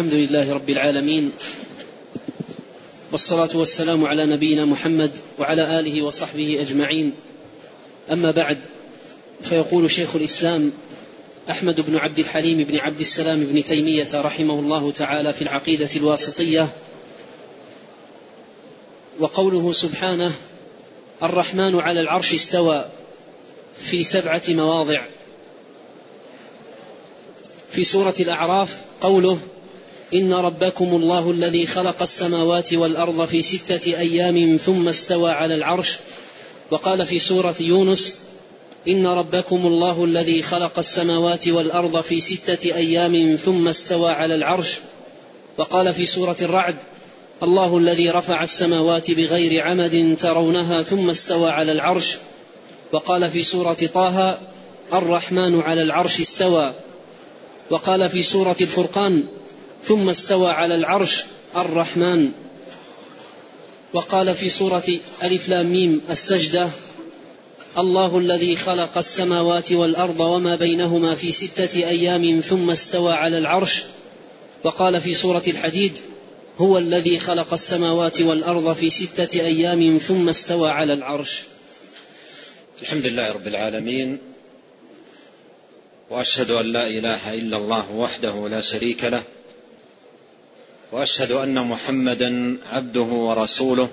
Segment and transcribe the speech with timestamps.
[0.00, 1.30] الحمد لله رب العالمين
[3.12, 7.12] والصلاة والسلام على نبينا محمد وعلى آله وصحبه أجمعين
[8.12, 8.58] أما بعد
[9.42, 10.72] فيقول شيخ الإسلام
[11.50, 16.68] أحمد بن عبد الحليم بن عبد السلام بن تيمية رحمه الله تعالى في العقيدة الواسطية
[19.18, 20.32] وقوله سبحانه
[21.22, 22.84] الرحمن على العرش استوى
[23.80, 25.00] في سبعة مواضع
[27.70, 29.38] في سورة الأعراف قوله
[30.14, 35.96] إن ربكم الله الذي خلق السماوات والأرض في ستة أيام ثم استوى على العرش
[36.70, 38.18] وقال في سورة يونس
[38.88, 44.74] إن ربكم الله الذي خلق السماوات والأرض في ستة أيام ثم استوى على العرش
[45.58, 46.76] وقال في سورة الرعد
[47.42, 52.16] الله الذي رفع السماوات بغير عمد ترونها ثم استوى على العرش
[52.92, 54.38] وقال في سورة طه
[54.92, 56.74] الرحمن على العرش استوى
[57.70, 59.22] وقال في سورة الفرقان
[59.84, 61.24] ثم استوى على العرش
[61.56, 62.32] الرحمن
[63.92, 66.68] وقال في سورة ألف لام ميم السجدة
[67.78, 73.84] الله الذي خلق السماوات والأرض وما بينهما في ستة أيام ثم استوى على العرش
[74.64, 75.98] وقال في سورة الحديد
[76.58, 81.42] هو الذي خلق السماوات والأرض في ستة أيام ثم استوى على العرش
[82.82, 84.18] الحمد لله رب العالمين
[86.10, 89.22] وأشهد أن لا إله إلا الله وحده لا شريك له
[90.92, 93.90] واشهد ان محمدا عبده ورسوله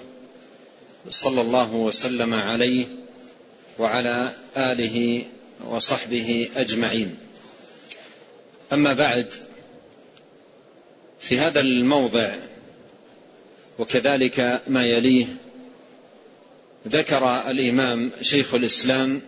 [1.09, 2.85] صلى الله وسلم عليه
[3.79, 5.25] وعلى اله
[5.67, 7.15] وصحبه اجمعين
[8.73, 9.27] اما بعد
[11.19, 12.35] في هذا الموضع
[13.79, 15.25] وكذلك ما يليه
[16.87, 19.21] ذكر الامام شيخ الاسلام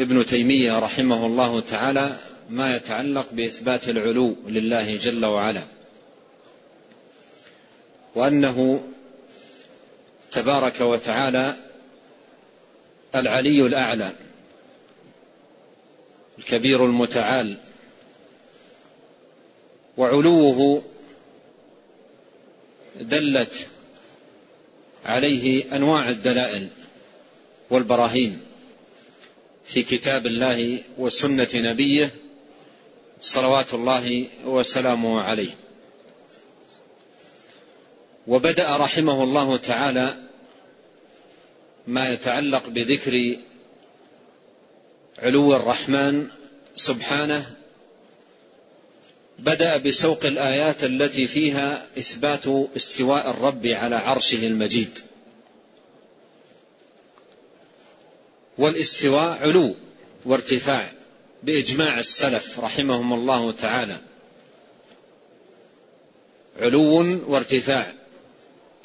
[0.00, 2.16] ابن تيميه رحمه الله تعالى
[2.50, 5.62] ما يتعلق باثبات العلو لله جل وعلا
[8.18, 8.80] وأنه
[10.32, 11.54] تبارك وتعالى
[13.14, 14.12] العلي الأعلى
[16.38, 17.56] الكبير المتعال
[19.96, 20.82] وعلوه
[23.00, 23.66] دلت
[25.06, 26.68] عليه انواع الدلائل
[27.70, 28.40] والبراهين
[29.64, 32.10] في كتاب الله وسنه نبيه
[33.20, 35.54] صلوات الله وسلامه عليه
[38.28, 40.16] وبدأ رحمه الله تعالى
[41.86, 43.36] ما يتعلق بذكر
[45.18, 46.28] علو الرحمن
[46.74, 47.54] سبحانه
[49.38, 52.46] بدأ بسوق الآيات التي فيها إثبات
[52.76, 54.98] استواء الرب على عرشه المجيد
[58.58, 59.74] والاستواء علو
[60.26, 60.92] وارتفاع
[61.42, 63.96] بإجماع السلف رحمهم الله تعالى
[66.60, 67.97] علو وارتفاع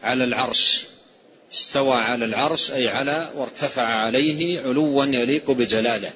[0.03, 0.85] على العرش
[1.53, 6.11] استوى على العرش أي على وارتفع عليه علوا يليق بجلاله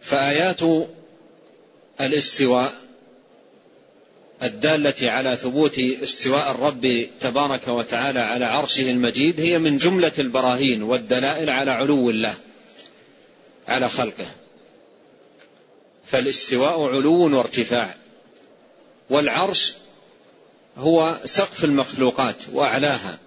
[0.00, 0.60] فآيات
[2.00, 2.72] الاستواء
[4.42, 11.50] الدالة على ثبوت استواء الرب تبارك وتعالى على عرشه المجيد هي من جملة البراهين والدلائل
[11.50, 12.34] على علو الله
[13.68, 14.30] على خلقه
[16.04, 17.96] فالاستواء علو وارتفاع
[19.10, 19.74] والعرش
[20.78, 23.18] هو سقف المخلوقات وأعلاها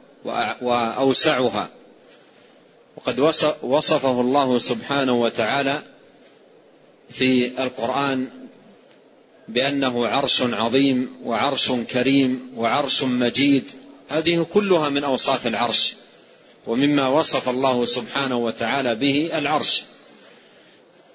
[0.62, 1.70] وأوسعها
[2.98, 3.20] وقد
[3.64, 5.82] وصفه الله سبحانه وتعالى
[7.10, 8.28] في القرآن
[9.48, 13.72] بأنه عرش عظيم وعرش كريم وعرش مجيد
[14.10, 15.94] هذه كلها من أوصاف العرش
[16.68, 19.84] ومما وصف الله سبحانه وتعالى به العرش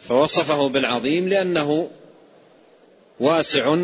[0.08, 1.90] فوصفه بالعظيم لأنه
[3.20, 3.76] واسع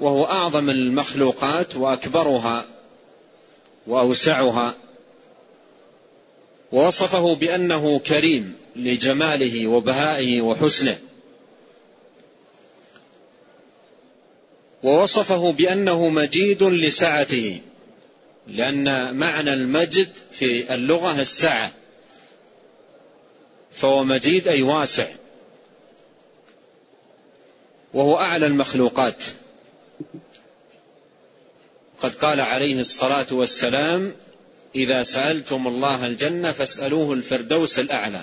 [0.00, 2.64] وهو أعظم المخلوقات وأكبرها
[3.86, 4.74] وأوسعها
[6.72, 10.98] ووصفه بأنه كريم لجماله وبهائه وحسنه
[14.82, 17.60] ووصفه بأنه مجيد لسعته
[18.46, 21.72] لأن معنى المجد في اللغة السعة
[23.72, 25.14] فهو مجيد أي واسع
[27.94, 29.22] وهو أعلى المخلوقات
[32.04, 34.14] وقد قال عليه الصلاة والسلام
[34.74, 38.20] إذا سألتم الله الجنة فاسألوه الفردوس الأعلى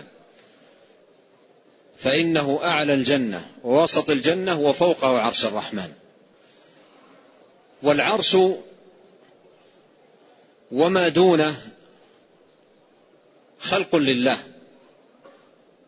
[1.98, 5.92] فإنه أعلى الجنة ووسط الجنة وفوقه عرش الرحمن
[7.84, 8.38] والعرش
[10.72, 11.62] وما دونه
[13.60, 14.38] خلق لله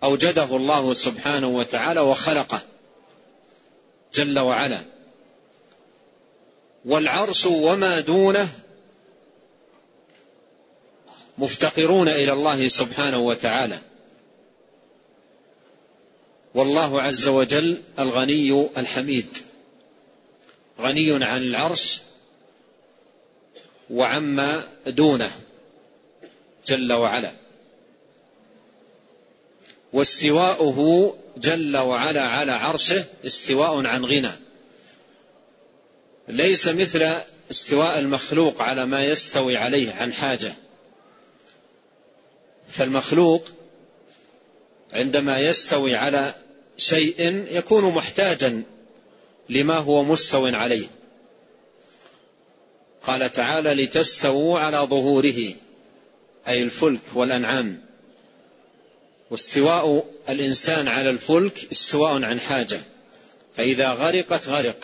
[0.03, 2.61] أوجده الله سبحانه وتعالى وخلقه
[4.13, 4.92] جل وعلا
[6.85, 8.49] والعرش وما دونه
[11.37, 13.79] مفتقرون الى الله سبحانه وتعالى
[16.55, 19.37] والله عز وجل الغني الحميد
[20.79, 22.01] غني عن العرش
[23.89, 25.31] وعما دونه
[26.67, 27.31] جل وعلا
[29.93, 34.29] واستواؤه جل وعلا على عرشه استواء عن غنى
[36.27, 37.07] ليس مثل
[37.51, 40.53] استواء المخلوق على ما يستوي عليه عن حاجة
[42.69, 43.43] فالمخلوق
[44.93, 46.35] عندما يستوي على
[46.77, 48.63] شيء يكون محتاجا
[49.49, 50.87] لما هو مستو عليه
[53.03, 55.53] قال تعالى لتستووا على ظهوره
[56.47, 57.81] أي الفلك والأنعام
[59.31, 62.81] واستواء الإنسان على الفلك استواء عن حاجة
[63.57, 64.77] فإذا غرقت غرق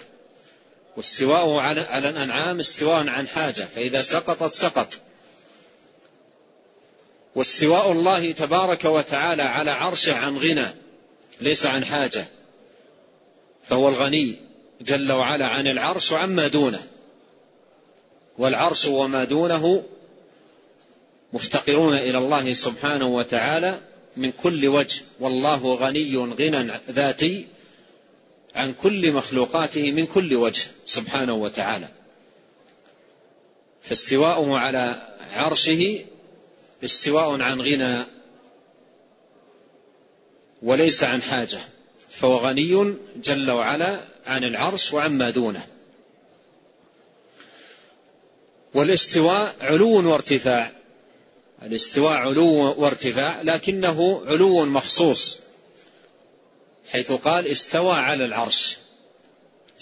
[0.97, 4.97] واستواءه على, على الأنعام استواء عن حاجة فإذا سقطت سقط
[7.35, 10.65] واستواء الله تبارك وتعالى على عرشه عن غنى
[11.41, 12.25] ليس عن حاجة
[13.63, 14.35] فهو الغني
[14.81, 16.87] جل وعلا عن العرش وعما دونه
[18.37, 19.83] والعرش وما دونه
[21.33, 23.79] مفتقرون إلى الله سبحانه وتعالى
[24.17, 27.47] من كل وجه والله غني غنى ذاتي
[28.55, 31.87] عن كل مخلوقاته من كل وجه سبحانه وتعالى
[33.81, 36.05] فاستواؤه على عرشه
[36.83, 38.03] استواء عن غنى
[40.61, 41.59] وليس عن حاجه
[42.09, 42.93] فهو غني
[43.23, 45.67] جل وعلا عن العرش وعما دونه
[48.73, 50.71] والاستواء علو وارتفاع
[51.63, 55.41] الاستواء علو وارتفاع لكنه علو مخصوص
[56.91, 58.77] حيث قال استوى على العرش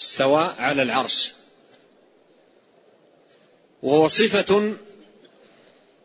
[0.00, 1.32] استوى على العرش
[3.82, 4.76] وهو صفة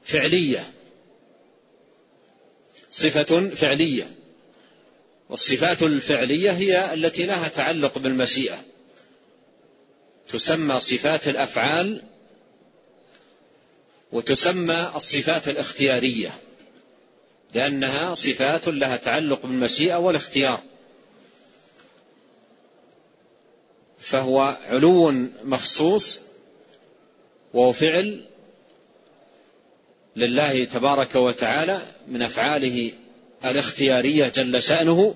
[0.03, 0.71] فعلية
[2.91, 4.11] صفة فعلية
[5.29, 8.63] والصفات الفعلية هي التي لها تعلق بالمشيئة
[10.29, 12.01] تسمى صفات الأفعال
[14.11, 16.29] وتسمى الصفات الاختيارية
[17.53, 20.63] لأنها صفات لها تعلق بالمشيئة والاختيار
[24.03, 25.11] فهو علو
[25.44, 26.19] مخصوص
[27.53, 28.25] وهو فعل
[30.15, 32.91] لله تبارك وتعالى من افعاله
[33.45, 35.15] الاختياريه جل شانه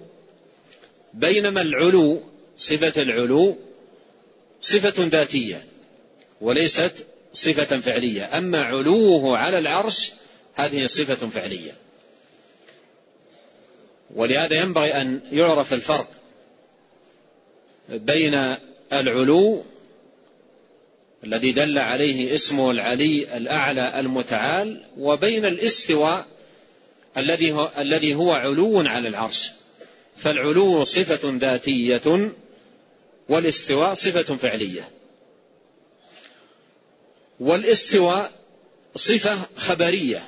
[1.13, 2.23] بينما العلو
[2.57, 3.57] صفه العلو
[4.61, 5.63] صفه ذاتيه
[6.41, 10.11] وليست صفه فعليه اما علوه على العرش
[10.55, 11.71] هذه صفه فعليه
[14.15, 16.09] ولهذا ينبغي ان يعرف الفرق
[17.89, 18.55] بين
[18.93, 19.63] العلو
[21.23, 26.25] الذي دل عليه اسمه العلي الأعلى المتعال وبين الاستواء
[27.17, 29.49] الذي هو, الذي هو علو على العرش
[30.17, 32.31] فالعلو صفة ذاتية
[33.29, 34.89] والاستواء صفة فعلية
[37.39, 38.31] والاستواء
[38.95, 40.23] صفة خبرية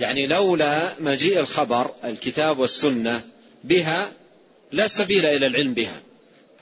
[0.00, 3.24] يعني لولا مجيء الخبر الكتاب والسنة
[3.64, 4.12] بها
[4.72, 6.02] لا سبيل إلى العلم بها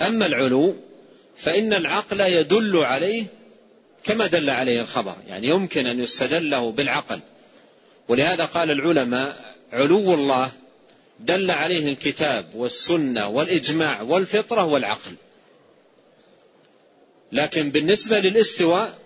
[0.02, 0.76] أما العلو
[1.36, 3.24] فإن العقل يدل عليه
[4.04, 7.20] كما دل عليه الخبر يعني يمكن أن يستدله بالعقل
[8.08, 10.52] ولهذا قال العلماء علو الله
[11.20, 15.14] دل عليه الكتاب والسنة والإجماع والفطرة والعقل
[17.32, 18.98] لكن بالنسبة للاستواء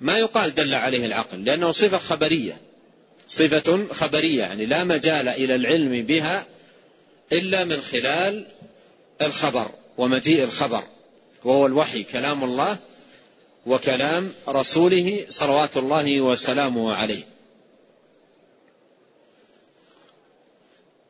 [0.00, 2.60] ما يقال دل عليه العقل لأنه صفة خبرية
[3.28, 6.46] صفة خبرية يعني لا مجال إلى العلم بها
[7.32, 8.44] إلا من خلال
[9.22, 10.82] الخبر ومجيء الخبر
[11.44, 12.76] وهو الوحي كلام الله
[13.66, 17.24] وكلام رسوله صلوات الله وسلامه عليه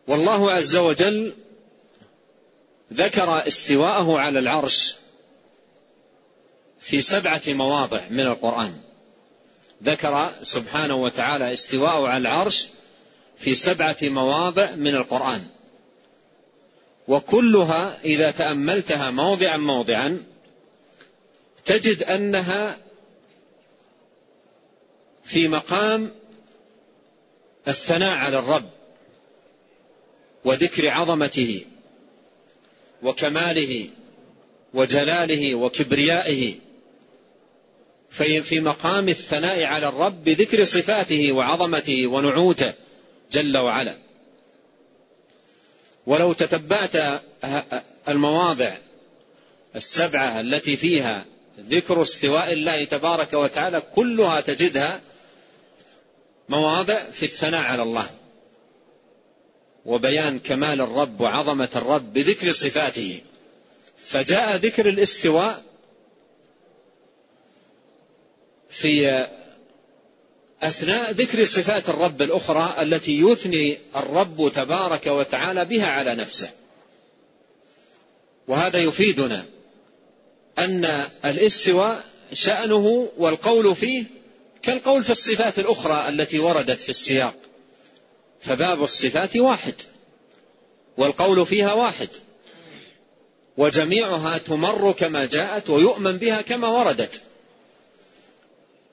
[0.07, 1.35] والله عز وجل
[2.93, 4.97] ذكر استواءه على العرش
[6.81, 8.76] في سبعة مواضع من القرآن
[9.83, 12.69] ذكر سبحانه وتعالى استواءه على العرش
[13.38, 15.47] في سبعة مواضع من القرآن
[17.09, 20.23] وكلها إذا تأملتها موضعا موضعا
[21.64, 22.76] تجد أنها
[25.25, 26.11] في مقام
[27.69, 28.71] الثناء على الرب
[30.45, 31.64] وذكر عظمته
[33.02, 33.88] وكماله
[34.75, 36.54] وجلاله وكبريائه
[38.42, 42.73] في مقام الثناء على الرب بذكر صفاته وعظمته ونعوته
[43.33, 43.97] جل وعلا
[46.07, 47.23] ولو تتبعت
[48.09, 48.75] المواضع
[49.76, 51.25] السبعة التي فيها
[51.61, 55.00] ذكر استواء الله تبارك وتعالى كلها تجدها
[56.49, 58.07] مواضع في الثناء على الله
[59.87, 63.21] وبيان كمال الرب وعظمة الرب بذكر صفاته
[63.99, 65.62] فجاء ذكر الاستواء
[68.69, 69.26] في
[70.62, 76.50] أثناء ذكر صفات الرب الأخرى التي يثني الرب تبارك وتعالى بها على نفسه
[78.49, 79.45] وهذا يفيدنا
[80.59, 84.05] أن الاستواء شأنه والقول فيه
[84.62, 87.35] كالقول في الصفات الأخرى التي وردت في السياق
[88.40, 89.75] فباب الصفات واحد
[90.97, 92.09] والقول فيها واحد
[93.57, 97.21] وجميعها تمر كما جاءت ويؤمن بها كما وردت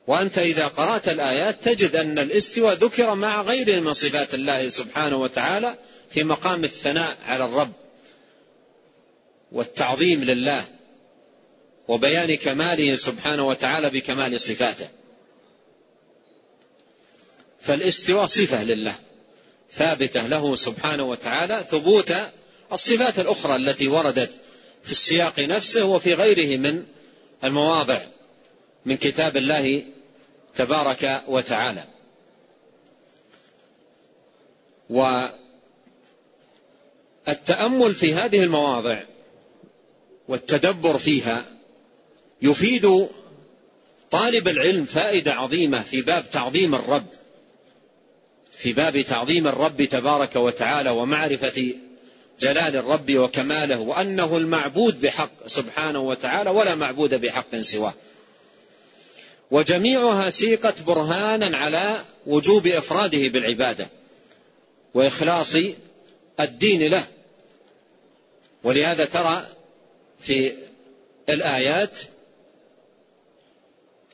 [0.08, 5.76] وأنت إذا قرأت الآيات تجد أن الاستوى ذكر مع غيره من صفات الله سبحانه وتعالى
[6.10, 7.72] في مقام الثناء على الرب
[9.52, 10.66] والتعظيم لله
[11.88, 14.88] وبيان كماله سبحانه وتعالى بكمال صفاته
[17.62, 18.96] فالاستواء صفة لله
[19.72, 22.14] ثابتة له سبحانه وتعالى ثبوت
[22.72, 24.32] الصفات الأخرى التي وردت
[24.84, 26.84] في السياق نفسه وفي غيره من
[27.44, 28.08] المواضع
[28.86, 29.84] من كتاب الله
[30.58, 31.84] تبارك وتعالى
[34.90, 35.40] والتامل
[37.96, 39.04] في هذه المواضع
[40.28, 41.46] والتدبر فيها
[42.42, 43.08] يفيد
[44.12, 47.06] طالب العلم فائده عظيمه في باب تعظيم الرب
[48.52, 51.76] في باب تعظيم الرب تبارك وتعالى ومعرفه
[52.40, 57.94] جلال الرب وكماله وانه المعبود بحق سبحانه وتعالى ولا معبود بحق سواه
[59.52, 63.88] وجميعها سيقت برهانا على وجوب افراده بالعباده
[64.94, 65.56] واخلاص
[66.40, 67.08] الدين له
[68.64, 69.48] ولهذا ترى
[70.20, 70.54] في
[71.30, 72.00] الايات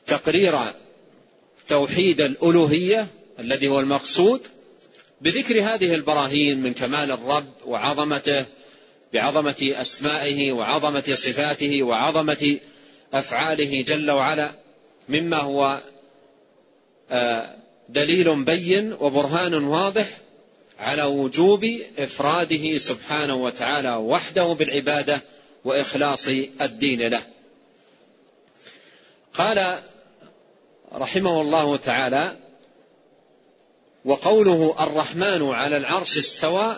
[0.06, 0.58] تقرير
[1.68, 3.06] توحيد الالوهيه
[3.38, 4.40] الذي هو المقصود
[5.20, 8.44] بذكر هذه البراهين من كمال الرب وعظمته
[9.14, 12.58] بعظمه اسمائه وعظمه صفاته وعظمه
[13.14, 14.50] افعاله جل وعلا
[15.08, 15.80] مما هو
[17.10, 17.56] آه،
[17.88, 20.06] دليل بين وبرهان واضح
[20.78, 25.20] على وجوب إفراده سبحانه وتعالى وحده بالعبادة
[25.64, 26.28] وإخلاص
[26.60, 27.22] الدين له
[29.34, 29.78] قال
[30.94, 32.36] رحمه الله تعالى
[34.04, 36.76] وقوله الرحمن على العرش استوى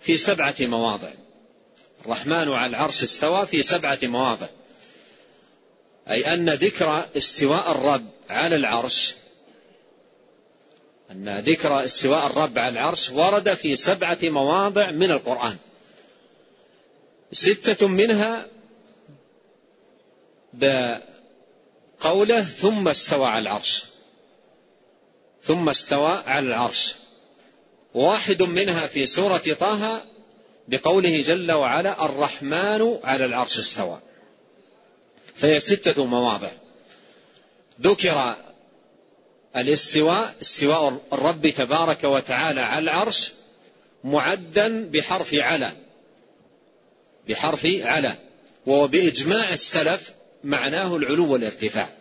[0.00, 1.12] في سبعة مواضع
[2.04, 4.46] الرحمن على العرش استوى في سبعة مواضع
[6.10, 9.14] أي أن ذكر استواء الرب على العرش
[11.10, 15.56] أن ذكر استواء الرب على العرش ورد في سبعة مواضع من القرآن
[17.32, 18.46] ستة منها
[20.52, 23.84] بقوله ثم استوى على العرش
[25.42, 26.94] ثم استوى على العرش
[27.94, 30.04] واحد منها في سورة طه
[30.68, 33.98] بقوله جل وعلا الرحمن على العرش استوى
[35.40, 36.50] فهي ستة مواضع
[37.80, 38.36] ذكر
[39.56, 43.32] الاستواء استواء الرب تبارك وتعالى على العرش
[44.04, 45.72] معدا بحرف على
[47.28, 48.14] بحرف على
[48.66, 50.12] وهو بإجماع السلف
[50.44, 51.96] معناه العلو والارتفاع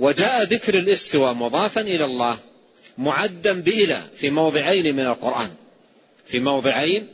[0.00, 2.38] وجاء ذكر الاستواء مضافا إلى الله
[2.98, 5.50] معدا بإلى في موضعين من القرآن
[6.26, 7.08] في موضعين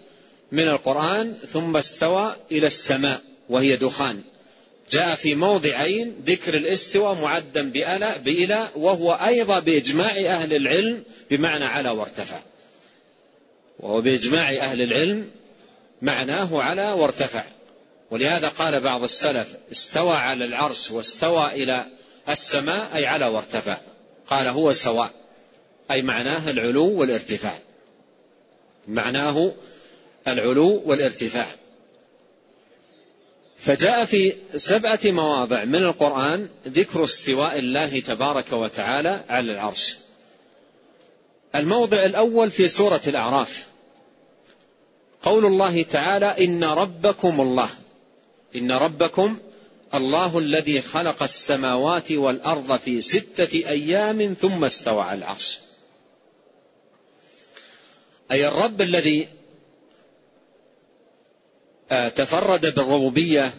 [0.52, 4.22] من القرآن ثم استوى إلى السماء وهي دخان
[4.92, 11.90] جاء في موضعين ذكر الاستوى معدا بألا بإلى وهو أيضا بإجماع أهل العلم بمعنى على
[11.90, 12.38] وارتفع
[13.78, 15.30] وهو بإجماع أهل العلم
[16.02, 17.44] معناه على وارتفع
[18.10, 21.84] ولهذا قال بعض السلف استوى على العرش واستوى إلى
[22.28, 23.78] السماء أي على وارتفع
[24.26, 25.10] قال هو سواء
[25.90, 27.58] أي معناه العلو والارتفاع
[28.88, 29.52] معناه
[30.28, 31.46] العلو والارتفاع
[33.64, 39.96] فجاء في سبعة مواضع من القرآن ذكر استواء الله تبارك وتعالى على العرش
[41.54, 43.66] الموضع الأول في سورة الأعراف
[45.22, 47.68] قول الله تعالى إن ربكم الله
[48.56, 49.38] إن ربكم
[49.94, 55.58] الله الذي خلق السماوات والأرض في ستة أيام ثم استوى على العرش
[58.32, 59.28] أي الرب الذي
[61.92, 63.54] آه، تفرد بالربوبيه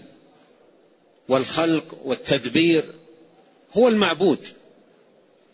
[1.27, 2.83] والخلق والتدبير
[3.77, 4.47] هو المعبود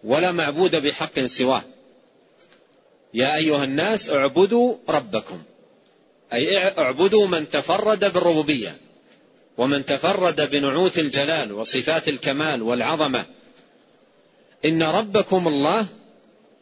[0.03, 1.61] ولا معبود بحق سواه
[3.13, 5.41] يا ايها الناس اعبدوا ربكم
[6.33, 8.77] اي اعبدوا من تفرد بالربوبيه
[9.57, 13.25] ومن تفرد بنعوت الجلال وصفات الكمال والعظمه
[14.65, 15.85] ان ربكم الله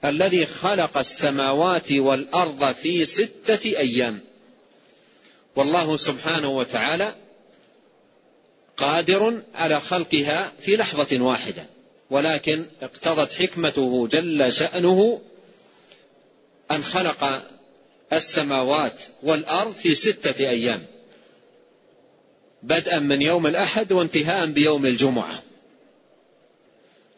[0.06, 4.20] الذي خلق السماوات والارض في سته ايام
[5.58, 7.16] والله سبحانه وتعالى
[8.78, 11.66] قادر على خلقها في لحظة واحدة
[12.10, 15.22] ولكن اقتضت حكمته جل شأنه
[16.72, 17.50] أن خلق
[18.14, 20.86] السماوات والأرض في ستة أيام
[22.64, 25.44] بدءا من يوم الأحد وانتهاء بيوم الجمعة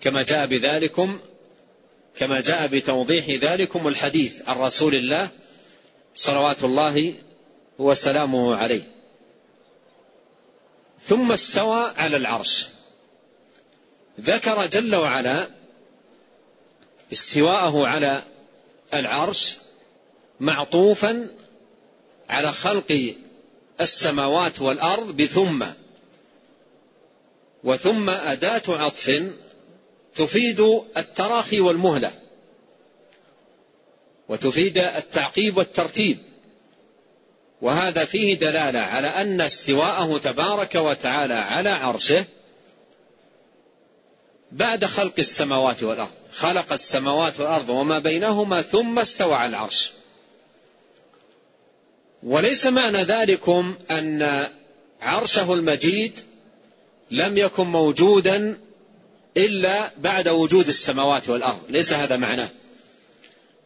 [0.02, 1.20] كما جاء بذلكم
[2.18, 5.30] كما جاء بتوضيح ذلكم الحديث عن رسول الله
[6.16, 7.14] صلوات الله
[7.80, 8.92] وسلامه عليه
[11.02, 12.68] ثم استوى على العرش
[14.22, 15.48] ذكر جل وعلا
[17.14, 18.24] استواءه على
[18.94, 19.58] العرش
[20.40, 21.28] معطوفا
[22.30, 23.16] على خلق
[23.82, 25.66] السماوات والارض بثم
[27.64, 29.24] وثم اداه عطف
[30.16, 30.60] تفيد
[30.98, 32.12] التراخي والمهله
[34.30, 36.18] وتفيد التعقيب والترتيب
[37.62, 42.26] وهذا فيه دلاله على ان استواءه تبارك وتعالى على عرشه
[44.52, 49.92] بعد خلق السماوات والارض خلق السماوات والارض وما بينهما ثم استوى على العرش
[52.24, 54.48] وليس معنى ذلكم ان
[55.02, 56.20] عرشه المجيد
[57.12, 58.58] لم يكن موجودا
[59.38, 62.50] الا بعد وجود السماوات والارض ليس هذا معناه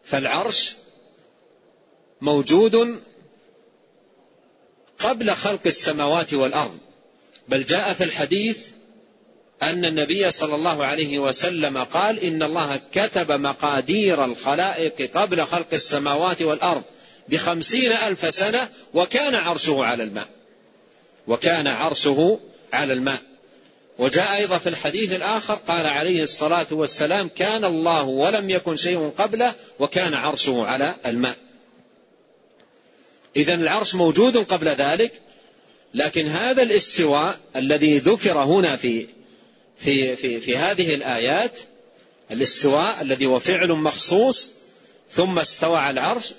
[0.03, 0.75] فالعرش
[2.21, 3.03] موجود
[5.03, 6.77] قبل خلق السماوات والأرض
[7.49, 8.57] بل جاء في الحديث
[9.63, 16.41] أن النبي صلى الله عليه وسلم قال إن الله كتب مقادير الخلائق قبل خلق السماوات
[16.41, 16.83] والأرض
[17.29, 20.27] بخمسين ألف سنة وكان عرشه على الماء
[21.27, 22.39] وكان عرشه
[22.73, 23.19] على الماء
[23.97, 29.53] وجاء أيضا في الحديث الآخر قال عليه الصلاة والسلام كان الله ولم يكن شيء قبله
[29.79, 31.37] وكان عرشه على الماء
[33.35, 35.21] إذا العرش موجود قبل ذلك
[35.93, 39.07] لكن هذا الاستواء الذي ذكر هنا في
[39.77, 41.59] في في, في هذه الآيات
[42.31, 44.51] الاستواء الذي هو فعل مخصوص
[45.09, 46.33] ثم استوى على العرش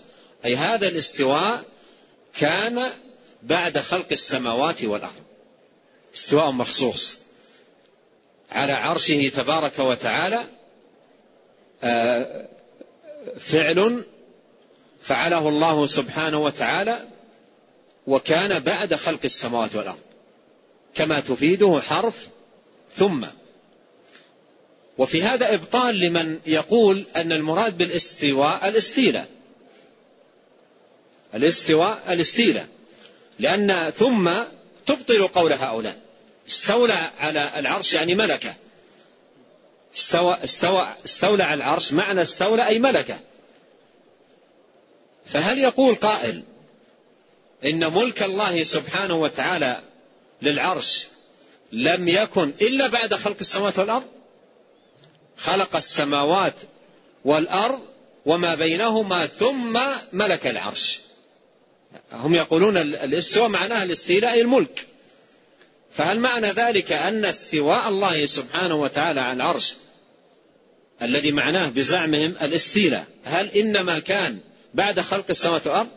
[0.44, 1.64] أي هذا الاستواء
[2.38, 2.82] كان
[3.42, 5.12] بعد خلق السماوات والأرض
[6.14, 7.16] استواء مخصوص
[8.52, 10.44] على عرشه تبارك وتعالى
[11.84, 12.46] آه،
[13.38, 14.04] فعل
[15.04, 17.08] فعله الله سبحانه وتعالى
[18.06, 19.98] وكان بعد خلق السماوات والارض
[20.94, 22.26] كما تفيده حرف
[22.96, 23.26] ثم
[24.98, 29.26] وفي هذا ابطال لمن يقول ان المراد بالاستواء الاستيله
[31.34, 32.66] الاستواء الاستيله
[33.38, 34.30] لان ثم
[34.86, 36.00] تبطل قول هؤلاء
[36.48, 38.54] استولى على العرش يعني ملكه
[39.96, 43.18] استوى استوى استولى على العرش معنى استولى اي ملكه
[45.26, 46.42] فهل يقول قائل
[47.66, 49.82] إن ملك الله سبحانه وتعالى
[50.42, 51.04] للعرش
[51.72, 54.04] لم يكن إلا بعد خلق السماوات والأرض
[55.36, 56.54] خلق السماوات
[57.24, 57.80] والأرض
[58.26, 59.78] وما بينهما ثم
[60.12, 61.00] ملك العرش
[62.12, 64.86] هم يقولون الاستواء معناه الاستيلاء الملك
[65.90, 69.74] فهل معنى ذلك أن استواء الله سبحانه وتعالى على العرش
[71.02, 74.38] الذي معناه بزعمهم الاستيلاء هل إنما كان
[74.74, 75.88] بعد خلق السماوات والأرض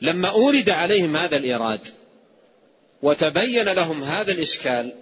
[0.00, 1.80] لما أورد عليهم هذا الإيراد
[3.02, 4.92] وتبين لهم هذا الإشكال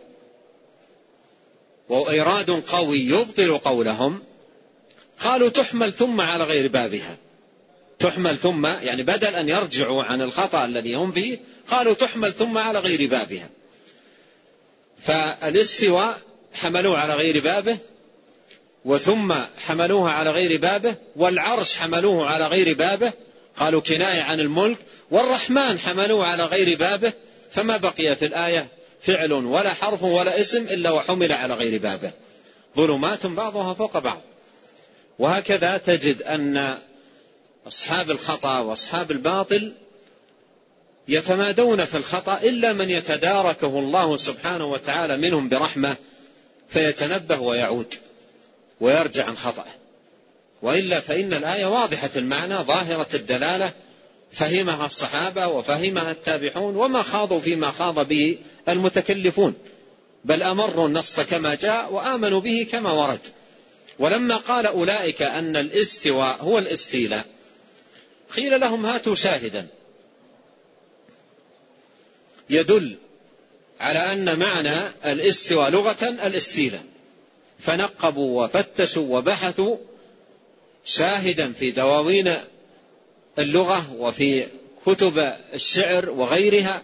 [1.88, 4.22] وإيراد قوي يبطل قولهم
[5.20, 7.16] قالوا تحمل ثم على غير بابها
[7.98, 12.78] تحمل ثم يعني بدل أن يرجعوا عن الخطأ الذي هم فيه قالوا تحمل ثم على
[12.78, 13.48] غير بابها
[15.02, 16.18] فالاستواء
[16.52, 17.78] حملوه على غير بابه
[18.84, 19.34] وثم
[19.66, 23.12] حملوها على غير بابه والعرش حملوه على غير بابه
[23.56, 24.78] قالوا كناية عن الملك
[25.10, 27.12] والرحمن حملوه على غير بابه
[27.50, 28.68] فما بقي في الآية
[29.00, 32.10] فعل ولا حرف ولا اسم إلا وحمل على غير بابه
[32.76, 34.20] ظلمات بعضها فوق بعض
[35.18, 36.78] وهكذا تجد أن
[37.68, 39.72] أصحاب الخطأ وأصحاب الباطل
[41.08, 45.96] يتمادون في الخطأ إلا من يتداركه الله سبحانه وتعالى منهم برحمة
[46.68, 47.94] فيتنبه ويعود
[48.80, 49.64] ويرجع عن خطأه
[50.62, 53.70] وإلا فإن الآية واضحة المعنى ظاهرة الدلالة
[54.32, 59.54] فهمها الصحابة وفهمها التابعون وما خاضوا فيما خاض به المتكلفون
[60.24, 63.20] بل أمروا النص كما جاء وآمنوا به كما ورد
[63.98, 67.24] ولما قال أولئك أن الاستواء هو الاستيلاء
[68.36, 69.66] قيل لهم هاتوا شاهدا
[72.50, 72.96] يدل
[73.80, 76.82] على أن معنى الاستواء لغة الاستيلاء
[77.58, 79.76] فنقبوا وفتشوا وبحثوا
[80.84, 82.30] شاهدا في دواوين
[83.38, 84.46] اللغة وفي
[84.86, 85.18] كتب
[85.54, 86.82] الشعر وغيرها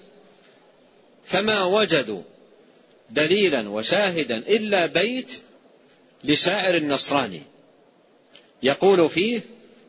[1.24, 2.22] فما وجدوا
[3.10, 5.32] دليلا وشاهدا إلا بيت
[6.24, 7.42] لشاعر النصراني
[8.62, 9.40] يقول فيه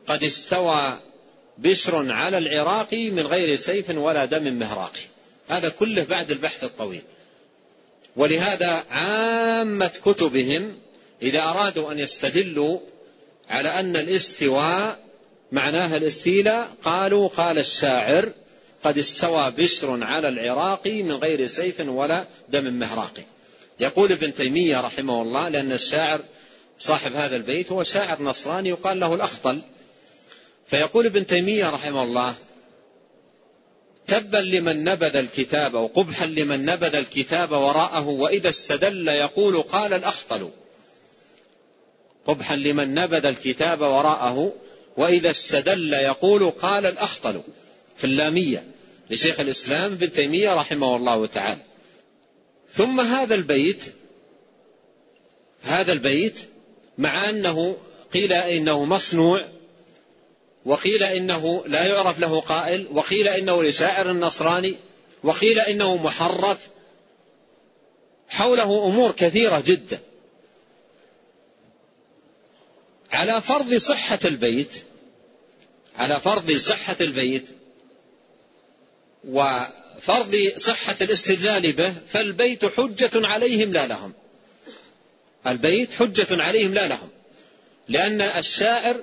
[0.06, 0.98] قد استوى
[1.58, 4.96] بشر على العراق من غير سيف ولا دم مهراق
[5.48, 7.02] هذا كله بعد البحث الطويل
[8.16, 10.74] ولهذا عامة كتبهم
[11.22, 12.80] إذا أرادوا أن يستدلوا
[13.50, 14.98] على أن الاستواء
[15.52, 18.32] معناها الاستيلاء قالوا قال الشاعر
[18.84, 23.24] قد استوى بشر على العراق من غير سيف ولا دم مهراق
[23.80, 26.20] يقول ابن تيمية رحمه الله لأن الشاعر
[26.78, 29.62] صاحب هذا البيت هو شاعر نصراني يقال له الأخطل
[30.66, 32.34] فيقول ابن تيمية رحمه الله
[34.06, 40.50] تبا لمن نبذ الكتاب وقبحا لمن نبذ الكتاب وراءه وإذا استدل يقول قال الأخطل
[42.26, 44.52] قبحا لمن نبذ الكتاب وراءه
[44.96, 47.42] وإذا استدل يقول قال الأخطل
[47.96, 48.64] في اللامية
[49.10, 51.62] لشيخ الإسلام ابن تيمية رحمه الله تعالى
[52.68, 53.82] ثم هذا البيت
[55.62, 56.38] هذا البيت
[56.98, 57.76] مع أنه
[58.12, 59.48] قيل إنه مصنوع
[60.64, 64.76] وقيل إنه لا يعرف له قائل وقيل إنه لشاعر النصراني
[65.24, 66.58] وقيل إنه محرف
[68.28, 69.98] حوله أمور كثيرة جدا
[73.12, 74.82] على فرض صحة البيت
[75.98, 77.46] على فرض صحة البيت
[79.28, 84.12] وفرض صحة الاستدلال به فالبيت حجة عليهم لا لهم
[85.46, 87.08] البيت حجة عليهم لا لهم
[87.88, 88.96] لأن الشاعر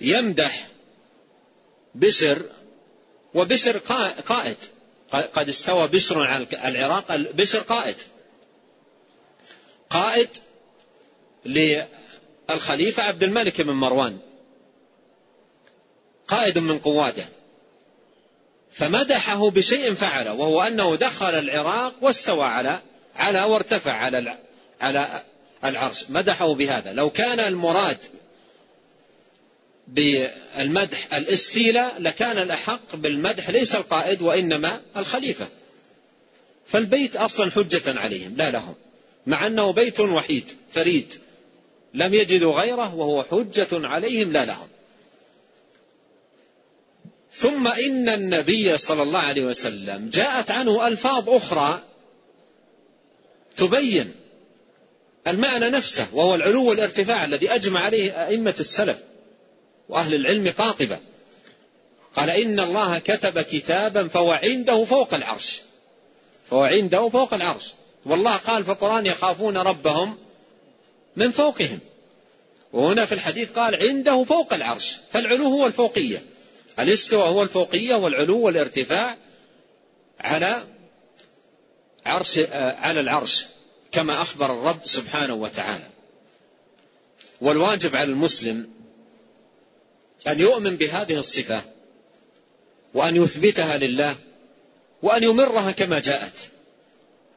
[0.00, 0.66] يمدح
[1.94, 2.42] بسر
[3.34, 3.78] وبسر
[4.26, 4.56] قائد
[5.34, 7.96] قد استوى بسر على العراق بسر قائد
[9.90, 10.28] قائد
[11.46, 14.18] للخليفة عبد الملك بن مروان
[16.28, 17.24] قائد من قواده
[18.70, 22.82] فمدحه بشيء فعله وهو أنه دخل العراق واستوى على
[23.14, 24.38] على وارتفع على
[24.80, 25.22] على
[25.64, 27.98] العرش مدحه بهذا لو كان المراد
[29.88, 35.48] بالمدح الاستيلاء لكان الأحق بالمدح ليس القائد وإنما الخليفة
[36.66, 38.74] فالبيت أصلا حجة عليهم لا لهم
[39.26, 41.14] مع أنه بيت وحيد فريد
[41.94, 44.68] لم يجدوا غيره وهو حجة عليهم لا لهم
[47.32, 51.82] ثم إن النبي صلى الله عليه وسلم جاءت عنه ألفاظ أخرى
[53.56, 54.14] تبين
[55.26, 58.96] المعنى نفسه وهو العلو والارتفاع الذي أجمع عليه أئمة السلف
[59.90, 60.98] وأهل العلم قاطبة
[62.14, 65.60] قال إن الله كتب كتابا فهو عنده فوق العرش
[66.50, 67.72] فهو عنده فوق العرش
[68.06, 70.18] والله قال في القرآن يخافون ربهم
[71.16, 71.78] من فوقهم
[72.72, 76.22] وهنا في الحديث قال عنده فوق العرش فالعلو هو الفوقية
[76.78, 79.16] الاستوى هو الفوقية والعلو والارتفاع
[80.20, 80.64] على
[82.04, 83.46] عرش آه، على العرش
[83.92, 85.84] كما أخبر الرب سبحانه وتعالى
[87.40, 88.70] والواجب على المسلم
[90.26, 91.62] أن يؤمن بهذه الصفة
[92.94, 94.16] وأن يثبتها لله
[95.02, 96.48] وأن يمرها كما جاءت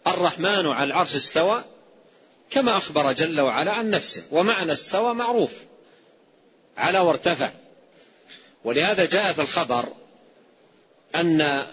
[0.08, 1.63] الرحمن على العرش استوى
[2.50, 5.52] كما أخبر جل وعلا عن نفسه ومعنى استوى معروف
[6.78, 7.52] على وارتفع
[8.63, 9.86] ولهذا جاء في الخبر
[11.15, 11.65] أن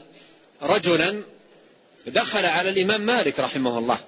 [0.63, 1.23] رجلا
[2.07, 3.99] دخل على الإمام مالك رحمه الله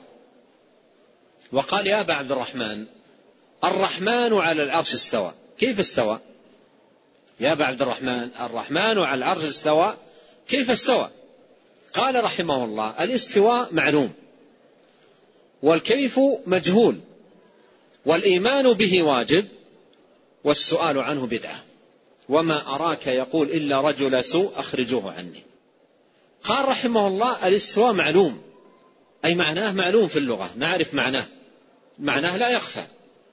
[1.52, 2.86] وقال يا أبا عبد الرحمن
[3.64, 6.20] الرحمن على العرش استوى كيف استوى
[7.42, 9.96] يا أبا عبد الرحمن الرحمن على العرش استوى
[10.48, 11.10] كيف استوى
[11.94, 14.12] قال رحمه الله الاستواء معلوم
[15.62, 17.00] والكيف مجهول
[18.06, 19.48] والإيمان به واجب
[20.44, 21.64] والسؤال عنه بدعة
[22.28, 25.42] وما أراك يقول إلا رجل سوء أخرجوه عني
[26.44, 28.42] قال رحمه الله الاستواء معلوم
[29.24, 31.24] أي معناه معلوم في اللغة نعرف معناه
[31.98, 32.82] معناه لا يخفى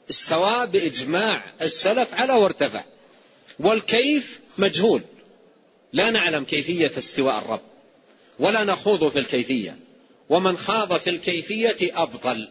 [0.09, 2.83] استوى بإجماع السلف على وارتفع
[3.59, 5.01] والكيف مجهول
[5.93, 7.61] لا نعلم كيفية استواء الرب
[8.39, 9.77] ولا نخوض في الكيفية
[10.29, 12.47] ومن خاض في الكيفية أبطل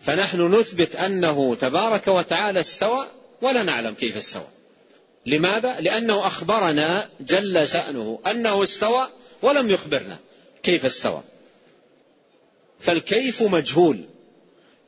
[0.00, 3.06] فنحن نثبت أنه تبارك وتعالى استوى
[3.42, 4.46] ولا نعلم كيف استوى
[5.26, 9.08] لماذا؟ لأنه أخبرنا جل شأنه أنه استوى
[9.42, 10.16] ولم يخبرنا
[10.62, 11.22] كيف استوى
[12.80, 14.04] فالكيف مجهول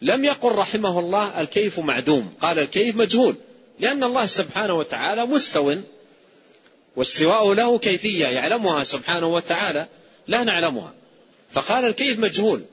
[0.03, 3.35] لم يقل رحمه الله الكيف معدوم قال الكيف مجهول
[3.79, 5.75] لأن الله سبحانه وتعالى مستو
[6.97, 9.87] واستواء له كيفية يعلمها سبحانه وتعالى
[10.27, 10.95] لا نعلمها
[11.51, 12.65] فقال الكيف مجهول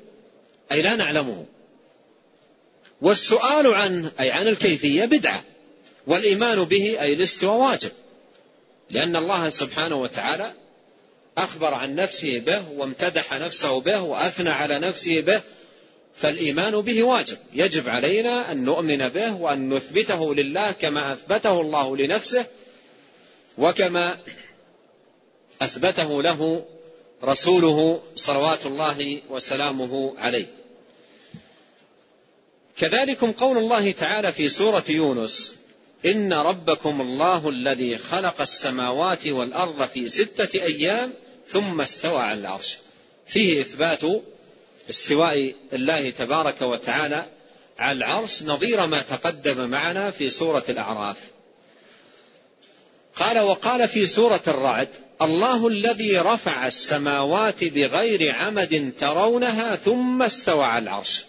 [0.71, 1.45] أي لا نعلمه
[3.01, 5.43] والسؤال عنه أي عن الكيفية بدعة
[6.07, 7.91] والإيمان به أي الاستواء واجب
[8.89, 10.51] لأن الله سبحانه وتعالى
[11.37, 15.41] أخبر عن نفسه به وامتدح نفسه به وأثنى على نفسه به
[16.15, 22.45] فالإيمان به واجب يجب علينا أن نؤمن به وأن نثبته لله كما أثبته الله لنفسه
[23.57, 24.17] وكما
[25.61, 26.65] أثبته له
[27.23, 30.45] رسوله صلوات الله وسلامه عليه
[32.77, 35.55] كذلكم قول الله تعالى في سورة يونس
[36.05, 41.13] إن ربكم الله الذي خلق السماوات والأرض في ستة أيام
[41.47, 42.77] ثم استوى على العرش
[43.27, 44.01] فيه إثبات
[44.89, 47.25] استواء الله تبارك وتعالى
[47.79, 51.17] على العرش نظير ما تقدم معنا في سورة الأعراف
[53.15, 54.89] قال وقال في سورة الرعد
[55.21, 61.25] الله الذي رفع السماوات بغير عمد ترونها ثم استوى على العرش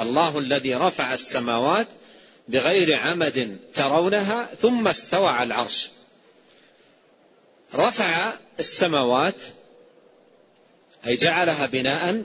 [0.00, 1.86] الله الذي رفع السماوات
[2.48, 5.90] بغير عمد ترونها ثم استوى على العرش
[7.74, 9.36] رفع السماوات
[11.06, 12.24] أي جعلها بناء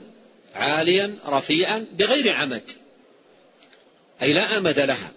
[0.54, 2.70] عاليا رفيعا بغير عمد
[4.22, 5.10] أي لا أمد لها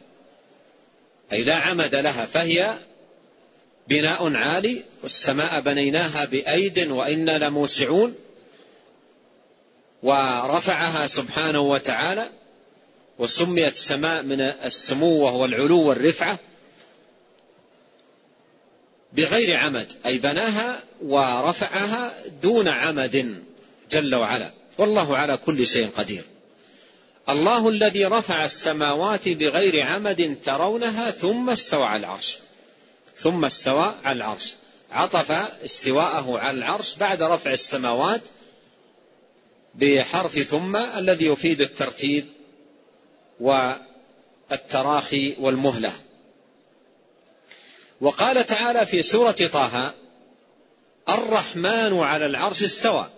[1.34, 2.76] أي لا عمد لها فهي
[3.88, 8.16] بناء عالي والسماء بنيناها بأيد وإنا لموسعون
[10.04, 12.30] ورفعها سبحانه وتعالى
[13.20, 16.40] وسميت سماء من السمو وهو العلو والرفعة
[19.14, 23.42] بغير عمد أي بناها ورفعها دون عمد
[23.92, 26.24] جل وعلا والله على كل شيء قدير
[27.30, 32.38] الله الذي رفع السماوات بغير عمد ترونها ثم استوى على العرش
[33.18, 34.54] ثم استوى على العرش
[34.92, 35.32] عطف
[35.66, 38.22] استواءه على العرش بعد رفع السماوات
[39.76, 42.26] بحرف ثم الذي يفيد الترتيب
[43.40, 45.92] والتراخي والمهله
[48.02, 49.94] وقال تعالى في سوره طه
[51.10, 53.10] الرحمن على العرش استوى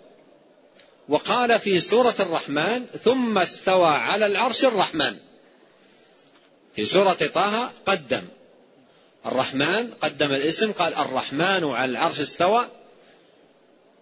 [1.09, 5.17] وقال في سورة الرحمن ثم استوى على العرش الرحمن
[6.75, 8.23] في سورة طه قدم
[9.25, 12.67] الرحمن قدم الاسم قال الرحمن على العرش استوى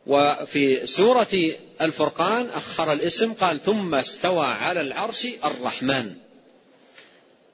[0.08, 6.16] وفي سورة الفرقان أخر الاسم قال ثم استوى على العرش الرحمن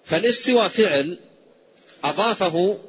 [0.06, 1.20] فالاستوى فعل
[2.04, 2.80] أضافه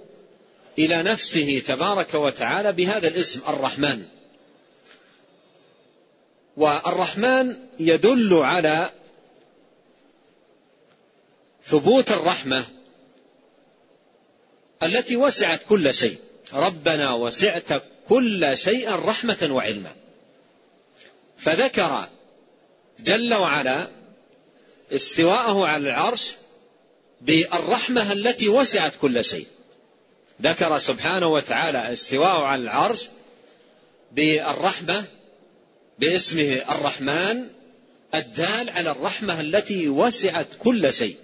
[0.79, 4.05] إلى نفسه تبارك وتعالى بهذا الاسم الرحمن
[6.57, 8.91] والرحمن يدل على
[11.65, 12.65] ثبوت الرحمة
[14.83, 16.17] التي وسعت كل شيء
[16.53, 19.93] ربنا وسعت كل شيء رحمة وعلما
[21.39, 22.09] فذكر
[23.01, 23.89] جل وعلا
[24.93, 26.35] استواءه على العرش
[27.21, 29.47] بالرحمة التي وسعت كل شيء
[30.43, 33.09] ذكر سبحانه وتعالى استواءه على العرش
[34.13, 35.05] بالرحمة
[35.99, 37.49] باسمه الرحمن
[38.15, 41.17] الدال على الرحمة التي وسعت كل شيء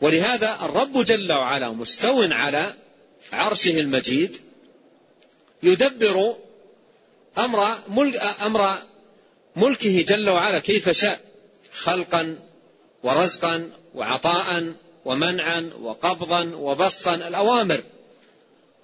[0.00, 2.74] ولهذا الرب جل وعلا مستو على
[3.32, 4.36] عرشه المجيد
[5.62, 6.36] يدبر
[7.38, 8.78] أمر ملك أمر
[9.56, 11.20] ملكه جل وعلا كيف شاء
[11.72, 12.38] خلقا
[13.02, 14.72] ورزقا وعطاء
[15.04, 17.82] ومنعا وقبضا وبسطا الأوامر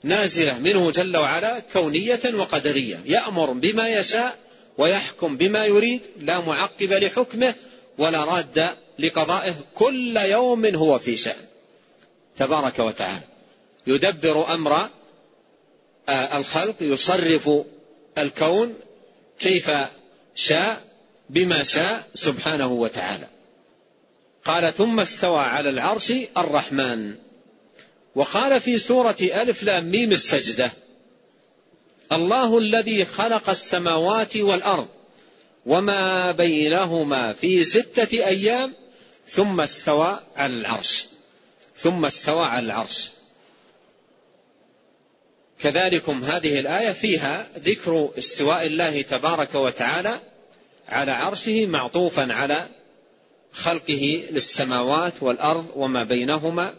[0.05, 4.39] نازلة منه جل وعلا كونية وقدرية يأمر بما يشاء
[4.79, 7.55] ويحكم بما يريد لا معقب لحكمه
[7.99, 11.47] ولا راد لقضائه كل يوم هو في شأن
[12.37, 13.23] تبارك وتعالى
[13.87, 14.77] يدبر أمر
[16.09, 17.51] آه، الخلق يصرف
[18.19, 18.75] الكون
[19.39, 19.71] كيف
[20.35, 20.83] شاء
[21.31, 23.29] بما شاء سبحانه وتعالى
[24.45, 27.15] قال ثم استوى على العرش الرحمن
[28.19, 30.71] وقال في سورة ألف لام ميم السجدة
[32.13, 34.89] الله الذي خلق السماوات والأرض
[35.67, 38.73] وما بينهما في ستة أيام
[39.29, 41.07] ثم استوى على العرش
[41.77, 43.09] ثم استوى على العرش
[45.61, 50.21] كذلكم هذه الآية فيها ذكر استواء الله تبارك وتعالى
[50.89, 52.67] على عرشه معطوفا على
[53.53, 56.75] خلقه للسماوات والأرض وما بينهما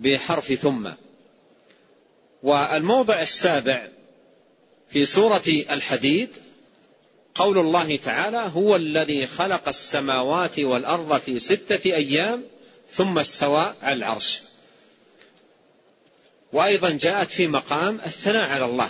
[0.00, 0.90] بحرف ثم
[2.42, 3.88] والموضع السابع
[4.88, 6.28] في سورة الحديد
[7.34, 12.42] قول الله تعالى هو الذي خلق السماوات والأرض في ستة أيام
[12.90, 14.40] ثم استوى على العرش
[16.52, 18.88] وأيضا جاءت في مقام الثناء على الله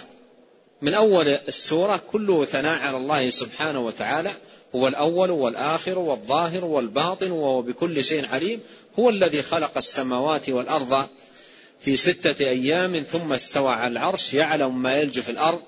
[0.82, 4.30] من أول السورة كله ثناء على الله سبحانه وتعالى
[4.74, 8.60] هو الأول والآخر والظاهر والباطن وهو بكل شيء عليم
[8.98, 11.08] هو الذي خلق السماوات والأرض
[11.80, 15.62] في ستة أيام ثم استوى على العرش يعلم ما يلج في الأرض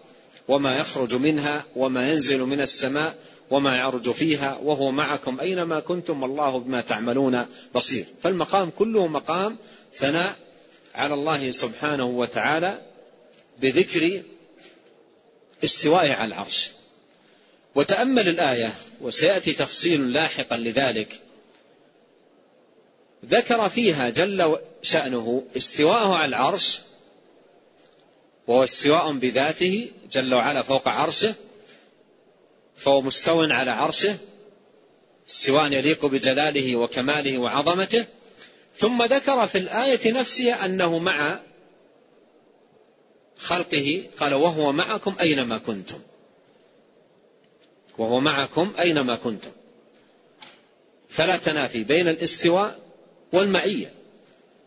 [0.49, 3.15] وما يخرج منها وما ينزل من السماء
[3.51, 9.57] وما يعرج فيها وهو معكم أينما كنتم والله بما تعملون بصير فالمقام كله مقام
[9.95, 10.37] ثناء
[10.95, 12.81] على الله سبحانه وتعالى
[13.61, 14.23] بذكر
[15.65, 16.71] استوائه على العرش
[17.75, 21.22] وتأمل الآية وسيأتي تفصيل لاحقا لذلك
[23.25, 26.81] ذكر فيها جل شأنه استواءه على العرش
[28.47, 31.35] وهو استواء بذاته جل وعلا فوق عرشه
[32.77, 34.17] فهو مستو على عرشه
[35.29, 38.05] استواء يليق بجلاله وكماله وعظمته
[38.77, 41.43] ثم ذكر في الآية نفسها أنه مع
[43.39, 46.01] خلقه قال وهو معكم أينما كنتم
[47.99, 49.51] وهو معكم أينما كنتم
[51.09, 52.82] فلا تنافي بين الاستواء
[53.33, 53.93] والمعية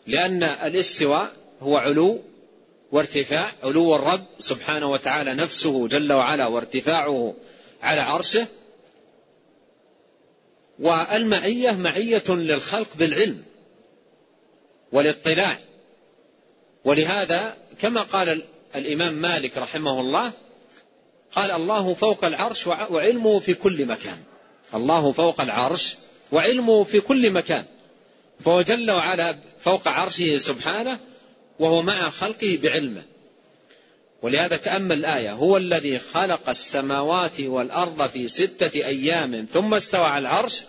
[0.08, 2.22] لأن الاستواء هو علو
[2.92, 7.34] وارتفاع علو الرب سبحانه وتعالى نفسه جل وعلا وارتفاعه
[7.84, 8.48] على عرشه
[10.80, 13.44] والمعية معية للخلق بالعلم
[14.92, 15.60] والاطلاع
[16.86, 18.44] ولهذا كما قال
[18.76, 20.32] الإمام مالك رحمه الله
[21.32, 24.18] قال الله فوق العرش وعلمه في كل مكان
[24.74, 25.96] الله فوق العرش
[26.32, 27.66] وعلمه في كل مكان
[28.40, 31.00] فهو جل وعلا فوق عرشه سبحانه
[31.60, 33.02] وهو مع خلقه بعلمه
[34.22, 40.62] ولهذا تأمل الآية هو الذي خلق السماوات والأرض في ستة أيام ثم استوى على العرش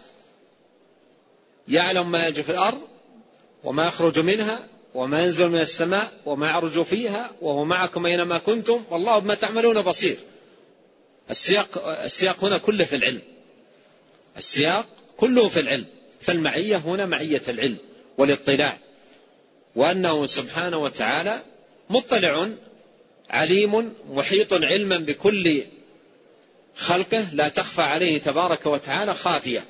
[1.68, 2.78] يعلم ما يجري في الأرض
[3.64, 4.58] وما يخرج منها
[4.94, 10.16] وما ينزل من السماء وما يعرج فيها وهو معكم أينما كنتم والله بما تعملون بصير
[11.30, 13.20] السياق, السياق هنا كله في العلم
[14.36, 15.86] السياق كله في العلم
[16.26, 17.76] فالمعية هنا معية العلم
[18.18, 18.78] والاطلاع
[19.76, 21.40] وأنه سبحانه وتعالى
[21.90, 22.48] مطلع
[23.30, 25.62] عليم محيط علما بكل
[26.76, 29.64] خلقه لا تخفى عليه تبارك وتعالى خافية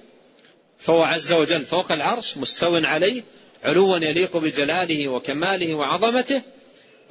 [0.79, 3.23] فهو عز وجل فوق العرش مستو عليه
[3.65, 6.43] علوا يليق بجلاله وكماله وعظمته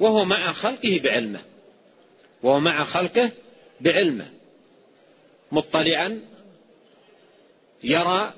[0.00, 1.40] وهو مع خلقه بعلمه
[2.42, 3.30] وهو مع خلقه
[3.80, 4.30] بعلمه
[5.52, 6.20] مطلعا
[7.84, 8.32] يرى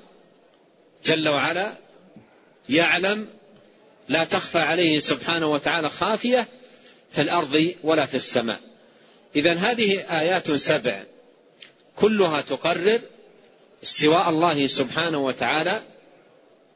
[1.05, 1.73] جل وعلا
[2.69, 3.27] يعلم
[4.09, 6.47] لا تخفى عليه سبحانه وتعالى خافية
[7.11, 8.59] في الأرض ولا في السماء
[9.35, 11.03] إذا هذه آيات سبع
[11.95, 12.99] كلها تقرر
[13.83, 15.81] استواء الله سبحانه وتعالى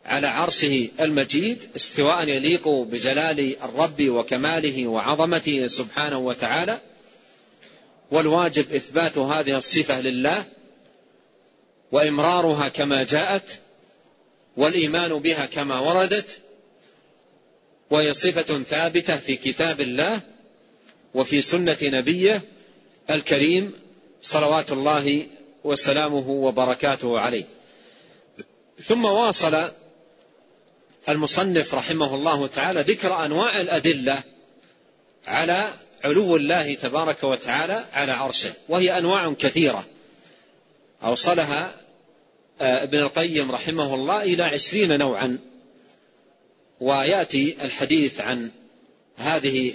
[0.05, 6.79] على عرشه المجيد استواء يليق بجلال الرب وكماله وعظمته سبحانه وتعالى
[8.11, 10.45] والواجب إثبات هذه الصفة لله
[11.91, 13.43] وإمرارها كما جاءت
[14.57, 16.39] والإيمان بها كما وردت
[17.89, 20.21] وهي صفة ثابتة في كتاب الله
[21.13, 22.41] وفي سنة نبيه
[23.09, 23.73] الكريم
[24.21, 25.27] صلوات الله
[25.63, 27.43] وسلامه وبركاته عليه
[28.85, 29.71] ثم واصل
[31.09, 34.23] المصنف رحمه الله تعالى ذكر انواع الادله
[35.25, 35.67] على
[36.03, 39.85] علو الله تبارك وتعالى على عرشه وهي انواع كثيره
[41.03, 41.73] اوصلها
[42.61, 45.39] آه، ابن القيم رحمه الله إلى عشرين نوعا
[46.79, 48.51] ويأتي الحديث عن
[49.17, 49.73] هذه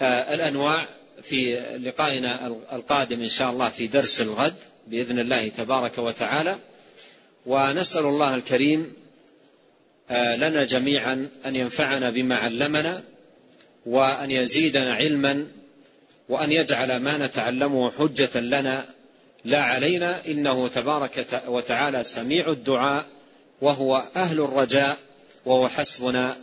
[0.00, 0.86] آه، الأنواع
[1.22, 4.54] في لقائنا القادم إن شاء الله في درس الغد
[4.86, 6.58] بإذن الله تبارك وتعالى
[7.46, 8.92] ونسأل الله الكريم
[10.10, 13.02] آه، لنا جميعا أن ينفعنا بما علمنا
[13.86, 15.46] وأن يزيدنا علما
[16.28, 18.88] وأن يجعل ما نتعلمه حجة لنا
[19.48, 23.04] لا علينا إنه تبارك وتعالى سميع الدعاء
[23.60, 24.96] وهو أهل الرجاء
[25.46, 26.36] وهو حسبنا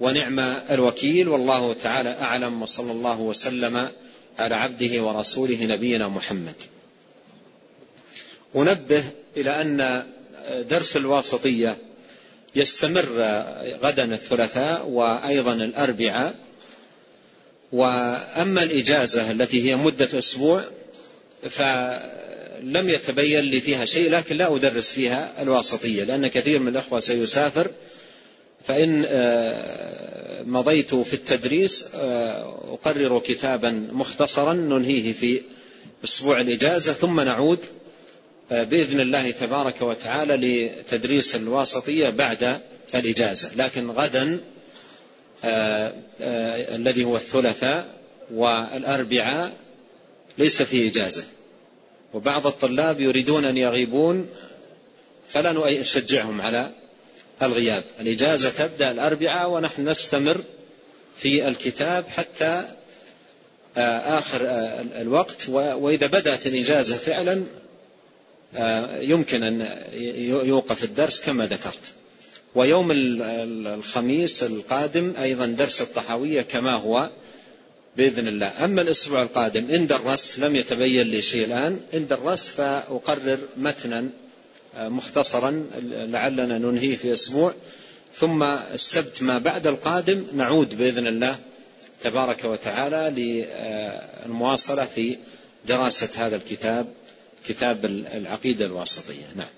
[0.00, 3.88] ونعم الوكيل والله تعالى أعلم وصلى الله وسلم
[4.38, 6.54] على عبده ورسوله نبينا محمد
[8.56, 9.04] أنبه
[9.36, 10.06] إلى أن
[10.70, 11.76] درس الواسطية
[12.54, 13.06] يستمر
[13.82, 16.34] غدا الثلاثاء وأيضا الأربعاء
[17.72, 20.64] وأما الإجازة التي هي مدة أسبوع
[21.50, 21.62] ف
[22.62, 27.70] لم يتبين لي فيها شيء لكن لا أدرس فيها الواسطية لأن كثير من الأخوة سيسافر
[28.68, 35.42] فإن آه، مضيت في التدريس آه، أقرر كتابا مختصرا ننهيه في
[36.04, 37.58] أسبوع الإجازة ثم نعود
[38.52, 40.36] آه، بإذن الله تبارك وتعالى
[40.76, 42.60] لتدريس الواسطية بعد
[42.94, 44.40] الإجازة لكن غدا
[46.74, 47.86] الذي هو الثلاثاء
[48.34, 49.52] والأربعاء
[50.38, 51.24] ليس في إجازة
[52.14, 54.28] وبعض الطلاب يريدون أن يغيبون
[55.28, 56.70] فلا نشجعهم على
[57.42, 60.40] الغياب الإجازة تبدأ الأربعاء ونحن نستمر
[61.16, 62.64] في الكتاب حتى
[63.78, 63.80] آه،
[64.18, 67.44] آخر آه، الوقت وإذا بدأت الإجازة فعلا
[68.56, 69.82] آه، يمكن أن
[70.48, 71.84] يوقف الدرس كما ذكرت
[72.54, 77.10] ويوم الخميس القادم أيضا درس الطحاوية كما هو
[77.96, 83.38] باذن الله اما الاسبوع القادم ان درست لم يتبين لي شيء الان ان درست فاقرر
[83.56, 84.08] متنا
[84.76, 87.54] آه، مختصرا لعلنا ننهيه في اسبوع
[88.14, 91.36] ثم السبت ما بعد القادم نعود باذن الله
[92.02, 93.02] تبارك وتعالى
[94.26, 95.16] للمواصله في
[95.66, 96.86] دراسه هذا الكتاب
[97.46, 97.84] كتاب
[98.14, 99.48] العقيده الواسطيه نعم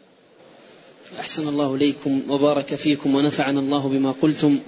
[1.20, 4.58] احسن الله اليكم وبارك فيكم ونفعنا الله بما قلتم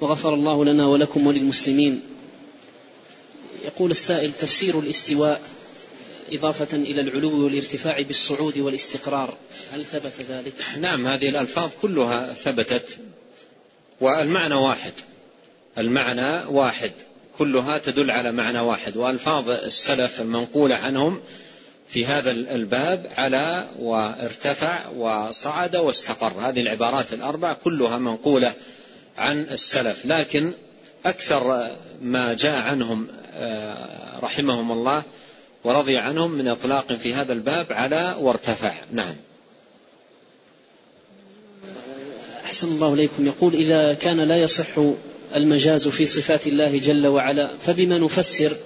[0.00, 2.00] وغفر الله لنا ولكم وللمسلمين
[3.78, 5.40] يقول السائل تفسير الاستواء
[6.32, 9.34] إضافة إلى العلو والارتفاع بالصعود والاستقرار
[9.72, 12.98] هل ثبت ذلك؟ نعم هذه الألفاظ كلها ثبتت
[14.00, 14.92] والمعنى واحد
[15.78, 16.92] المعنى واحد
[17.38, 21.20] كلها تدل على معنى واحد وألفاظ السلف المنقولة عنهم
[21.88, 28.52] في هذا الباب على وارتفع وصعد واستقر هذه العبارات الأربع كلها منقولة
[29.18, 30.52] عن السلف لكن
[31.06, 31.70] أكثر
[32.02, 33.06] ما جاء عنهم
[33.40, 35.02] آه، رحمهم الله
[35.64, 39.14] ورضي عنهم من إطلاق في هذا الباب على وارتفع نعم
[42.44, 44.66] أحسن الله إليكم يقول إذا كان لا يصح
[45.34, 48.56] المجاز في صفات الله جل وعلا فبما نفسر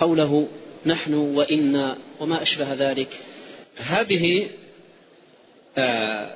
[0.00, 0.48] قوله
[0.86, 3.08] نحن وإنا وما أشبه ذلك
[3.76, 4.46] هذه
[5.78, 6.30] آه،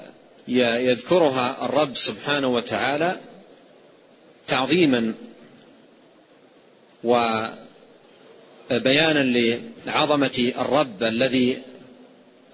[0.79, 3.17] يذكرها الرب سبحانه وتعالى
[4.49, 5.15] تعظيما
[8.71, 11.59] بيانا لعظمة الرب الذي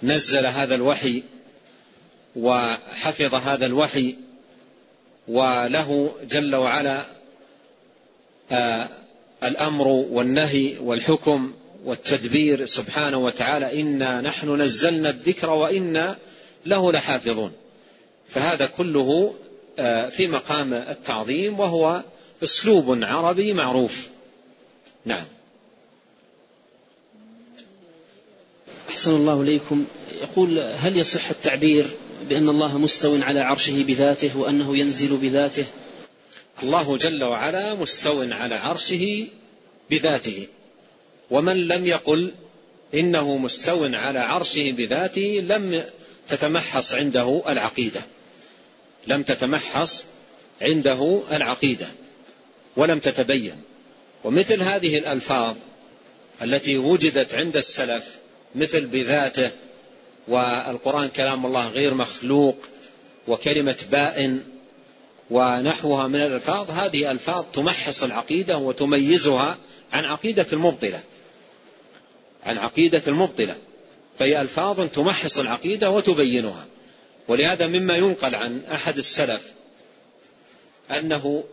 [0.02, 1.22] نزل هذا الوحي
[2.36, 4.16] وحفظ هذا الوحي
[5.28, 7.04] وله جل وعلا
[8.52, 8.88] آه،
[9.44, 11.54] الأمر والنهي والحكم
[11.84, 16.16] والتدبير سبحانه وتعالى إنا نحن نزلنا الذكر وإنا
[16.66, 17.52] له لحافظون
[18.28, 19.34] فهذا كله
[19.78, 22.02] آه، في مقام التعظيم وهو
[22.44, 24.08] اسلوب عربي معروف
[25.06, 25.24] نعم
[28.94, 29.84] أحسن الله إليكم
[30.22, 31.86] يقول هل يصح التعبير
[32.28, 35.64] بأن الله مستو على عرشه بذاته وأنه ينزل بذاته
[36.62, 39.26] الله جل وعلا مستو على عرشه
[39.90, 40.46] بذاته
[41.30, 42.32] ومن لم يقل
[42.94, 45.82] إنه مستو على عرشه بذاته لم
[46.28, 48.00] تتمحص عنده العقيدة
[49.06, 50.04] لم تتمحص
[50.60, 51.88] عنده العقيدة
[52.76, 53.56] ولم تتبين
[54.24, 55.56] ومثل هذه الألفاظ
[56.42, 58.04] التي وجدت عند السلف
[58.54, 59.50] مثل بذاته
[60.28, 62.56] والقرآن كلام الله غير مخلوق
[63.28, 64.42] وكلمة بائن
[65.30, 69.58] ونحوها من الألفاظ هذه ألفاظ تمحص العقيدة وتميزها
[69.92, 71.00] عن عقيدة المبطلة
[72.42, 73.56] عن عقيدة المبطلة
[74.18, 76.66] فهي ألفاظ تمحص العقيدة وتبينها
[77.28, 79.42] ولهذا مما ينقل عن أحد السلف
[80.98, 81.44] أنه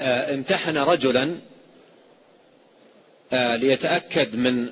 [0.00, 1.36] آه، امتحن رجلا
[3.32, 4.70] آه، ليتأكد من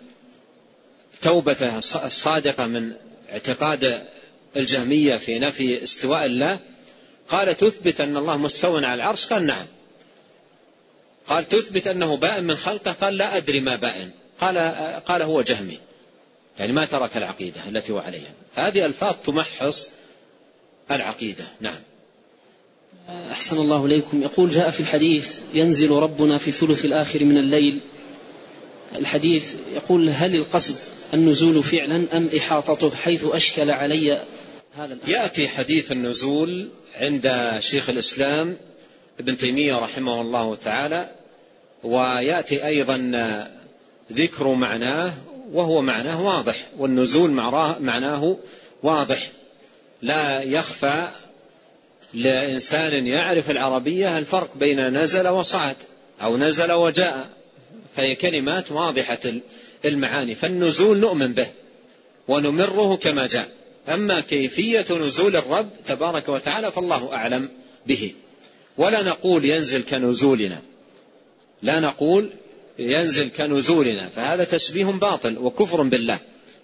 [1.22, 2.92] توبته الصادقة من
[3.32, 4.04] اعتقاد
[4.56, 6.58] الجهمية في نفي استواء الله
[7.28, 9.66] قال تثبت أن الله مستوى على العرش قال نعم
[11.26, 14.10] قال تثبت أنه بائن من خلقه قال لا أدري ما بائن
[14.40, 14.58] قال,
[15.06, 15.78] قال هو جهمي
[16.58, 19.90] يعني ما ترك العقيدة التي هو عليها فهذه ألفاظ تمحص
[20.90, 21.78] العقيدة نعم
[23.30, 27.80] أحسن الله إليكم يقول جاء في الحديث ينزل ربنا في ثلث الآخر من الليل
[28.94, 30.76] الحديث يقول هل القصد
[31.14, 34.12] النزول فعلا أم إحاطته حيث أشكل علي
[34.76, 38.56] هذا الأمر يأتي حديث النزول عند شيخ الإسلام
[39.20, 41.08] ابن تيمية رحمه الله تعالى
[41.84, 43.10] ويأتي أيضا
[44.12, 45.12] ذكر معناه
[45.52, 47.30] وهو معناه واضح والنزول
[47.80, 48.36] معناه
[48.82, 49.30] واضح
[50.02, 51.08] لا يخفى
[52.14, 55.76] لإنسان يعرف العربية الفرق بين نزل وصعد
[56.22, 57.28] أو نزل وجاء
[57.96, 59.18] فهي كلمات واضحة
[59.84, 61.46] المعاني فالنزول نؤمن به
[62.28, 63.48] ونمره كما جاء
[63.88, 67.48] أما كيفية نزول الرب تبارك وتعالى فالله أعلم
[67.86, 68.14] به
[68.78, 70.62] ولا نقول ينزل كنزولنا
[71.62, 72.30] لا نقول
[72.78, 76.20] ينزل كنزولنا فهذا تشبيه باطل وكفر بالله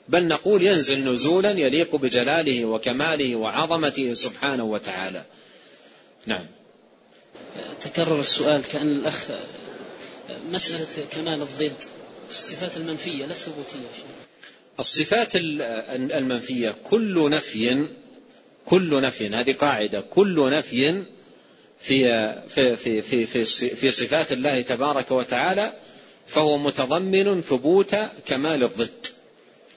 [0.08, 5.24] بل نقول ينزل نزولا يليق بجلاله وكماله وعظمته سبحانه وتعالى
[6.26, 6.44] نعم
[7.80, 9.24] تكرر السؤال كأن الأخ
[10.50, 11.74] مسألة كمال الضد
[12.30, 13.86] الصفات المنفية لا الثبوتية
[14.80, 17.86] الصفات المنفية كل نفي
[18.66, 21.02] كل نفي هذه قاعدة كل نفي
[21.80, 22.04] في
[22.48, 25.72] في في في في, في صفات الله تبارك وتعالى
[26.26, 27.96] فهو متضمن ثبوت
[28.26, 29.06] كمال الضد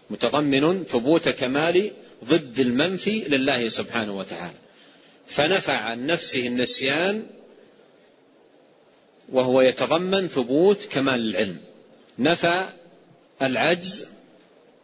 [0.10, 1.92] متضمن ثبوت كمال
[2.26, 4.56] ضد المنفي لله سبحانه وتعالى
[5.28, 7.26] فنفع عن نفسه النسيان
[9.32, 11.58] وهو يتضمن ثبوت كمال العلم
[12.20, 12.66] نفى
[13.42, 14.06] العجز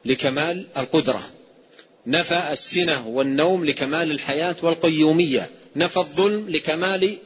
[0.06, 1.30] لكمال القدرة
[2.08, 7.18] نفى السنة والنوم لكمال الحياة والقيومية نفى الظلم لكمال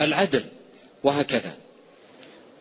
[0.00, 0.44] العدل
[1.04, 1.54] وهكذا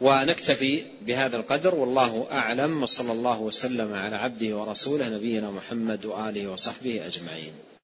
[0.02, 7.06] ونكتفي بهذا القدر والله أعلم وصلى الله وسلم على عبده ورسوله نبينا محمد وآله وصحبه
[7.08, 7.77] أجمعين